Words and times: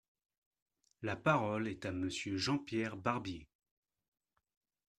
La 1.03 1.15
parole 1.15 1.67
est 1.67 1.85
à 1.85 1.91
Monsieur 1.91 2.35
Jean-Pierre 2.35 2.97
Barbier. 2.97 3.47